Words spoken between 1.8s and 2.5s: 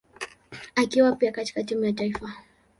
ya taifa.